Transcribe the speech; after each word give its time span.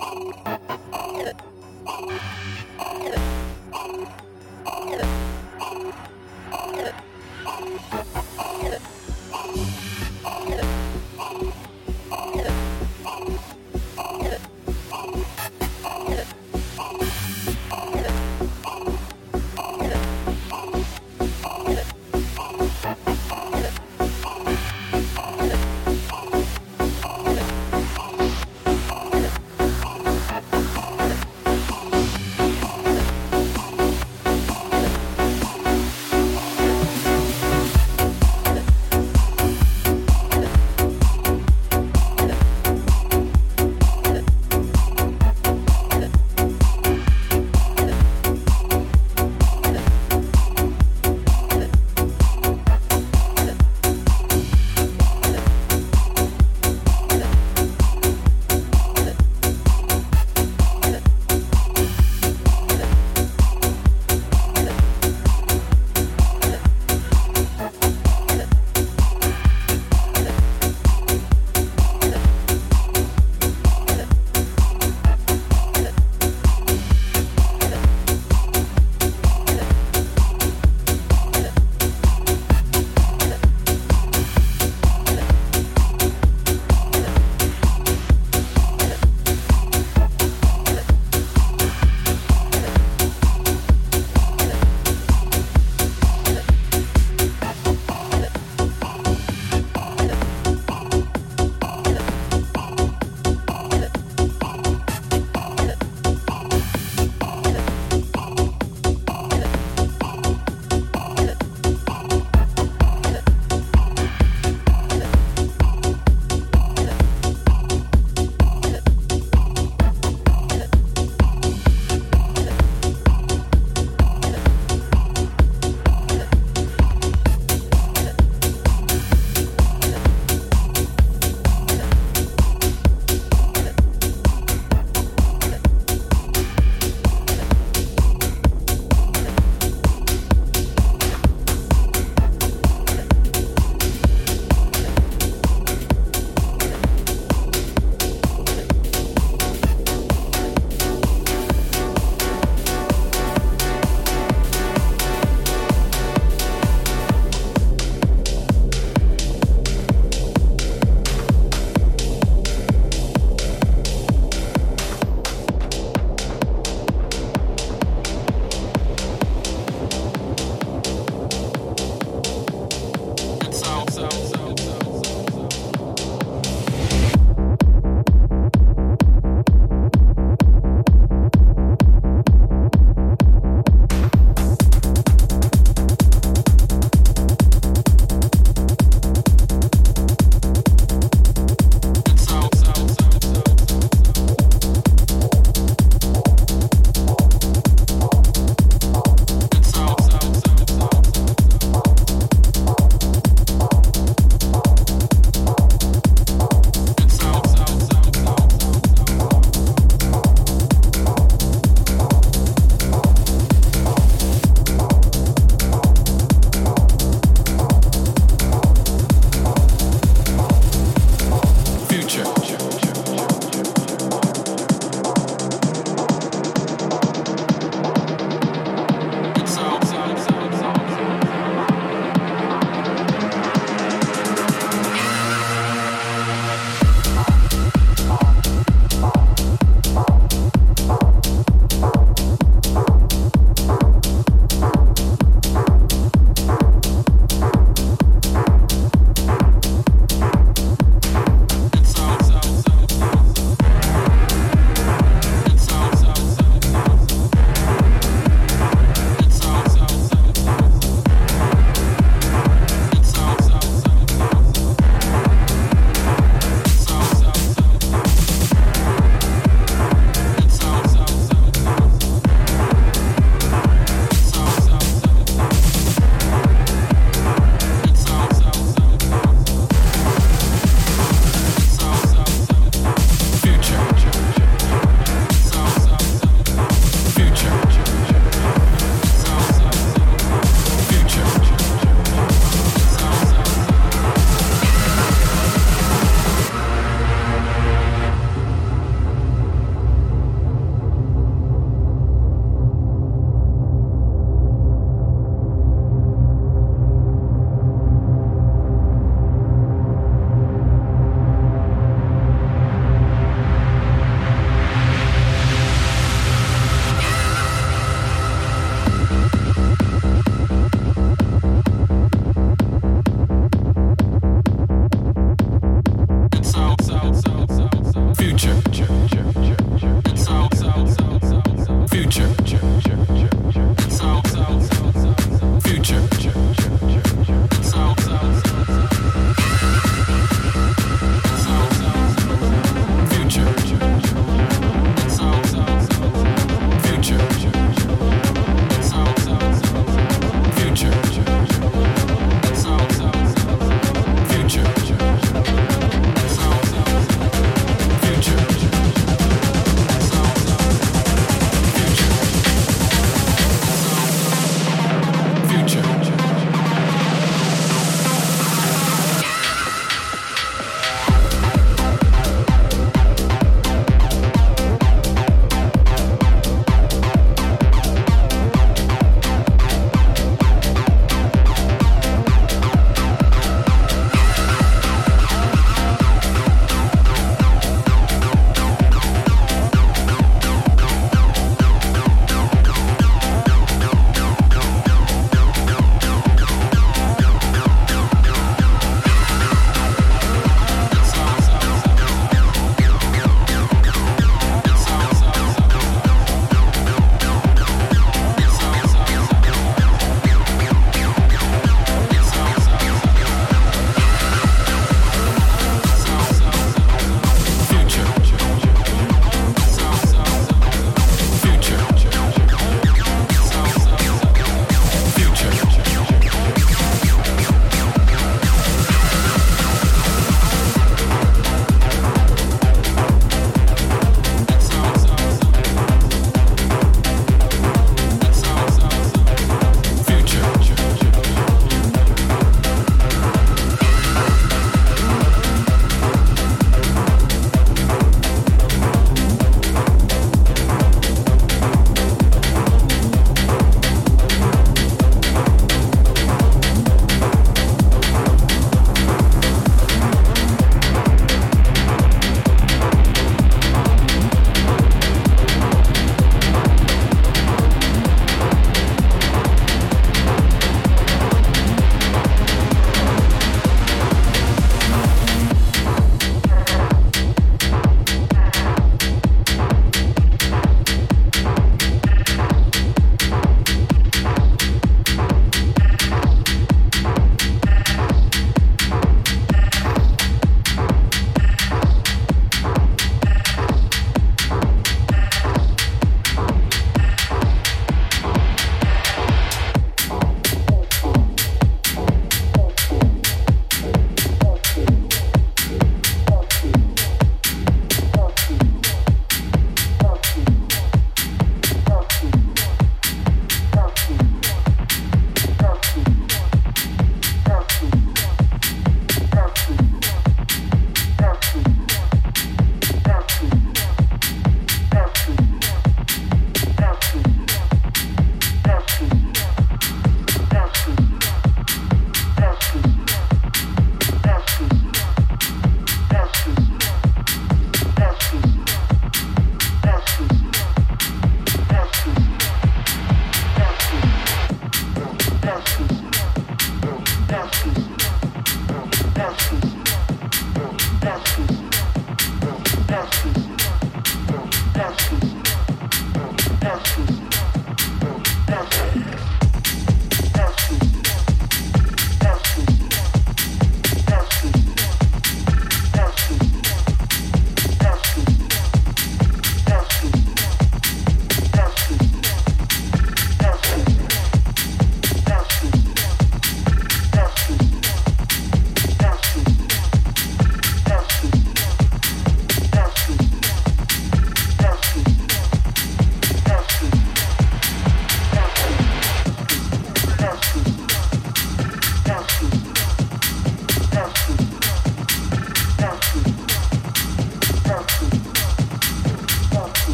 Thank 0.00 0.34
you. 8.14 8.19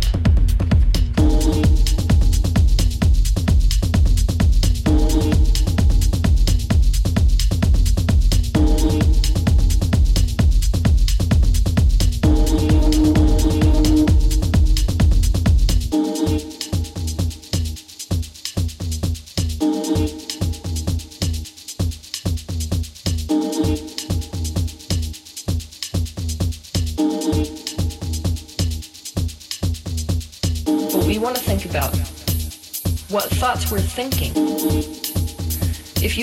To 0.00 0.19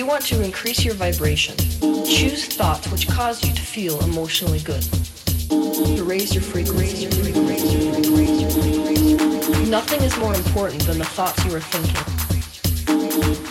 increase 0.00 0.84
your 0.84 0.94
vibration, 0.94 1.56
choose 2.04 2.46
thoughts 2.46 2.90
which 2.92 3.08
cause 3.08 3.44
you 3.44 3.52
to 3.52 3.60
feel 3.60 4.00
emotionally 4.04 4.60
good. 4.60 4.82
To 5.50 6.04
raise 6.04 6.32
your 6.32 6.42
frequency. 6.42 7.06
Nothing 9.68 10.00
is 10.02 10.16
more 10.18 10.34
important 10.34 10.84
than 10.84 10.98
the 10.98 11.04
thoughts 11.04 11.44
you 11.44 11.52
are 11.54 11.60
thinking 11.60 11.96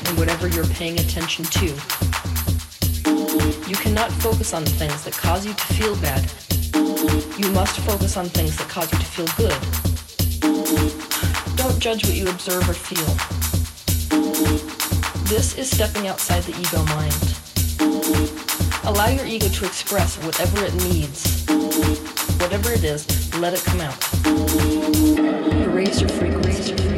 and 0.08 0.18
whatever 0.18 0.48
you're 0.48 0.66
paying 0.68 0.98
attention 1.00 1.44
to. 1.46 1.66
You 3.70 3.76
cannot 3.76 4.12
focus 4.12 4.54
on 4.54 4.64
things 4.64 5.04
that 5.04 5.14
cause 5.14 5.46
you 5.46 5.54
to 5.54 5.66
feel 5.74 5.96
bad. 5.98 6.32
You 7.38 7.52
must 7.52 7.78
focus 7.82 8.16
on 8.16 8.30
things 8.30 8.56
that 8.58 8.70
cause 8.70 8.90
you 8.92 9.00
to 9.00 9.06
feel 9.06 9.28
good. 9.36 9.60
Don't 11.58 11.78
judge 11.80 12.06
what 12.06 12.16
you 12.16 12.30
observe 12.30 12.70
or 12.70 12.74
feel. 12.74 13.18
This 15.28 15.58
is 15.58 15.70
stepping 15.70 16.08
outside 16.08 16.44
the 16.44 16.58
ego 16.58 16.84
mind. 16.96 17.14
Allow 18.86 19.08
your 19.08 19.26
ego 19.26 19.50
to 19.50 19.66
express 19.66 20.16
whatever 20.24 20.64
it 20.64 20.74
needs. 20.76 21.46
Whatever 22.40 22.72
it 22.72 22.86
is, 22.86 23.06
let 23.38 23.54
it 23.54 23.62
come 23.66 23.82
out. 23.82 23.98
Erase 25.68 26.00
your 26.00 26.10
frequency. 26.12 26.97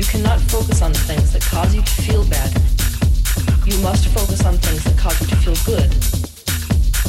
You 0.00 0.06
cannot 0.06 0.40
focus 0.40 0.80
on 0.80 0.94
things 0.94 1.30
that 1.34 1.42
cause 1.42 1.74
you 1.74 1.82
to 1.82 1.92
feel 2.02 2.24
bad. 2.24 2.50
You 3.66 3.78
must 3.82 4.08
focus 4.08 4.46
on 4.46 4.56
things 4.56 4.82
that 4.84 4.96
cause 4.96 5.20
you 5.20 5.26
to 5.26 5.36
feel 5.36 5.54
good. 5.66 5.90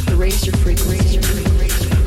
To 0.08 0.16
raise 0.18 0.46
your 0.46 0.58
frequency. 0.58 2.01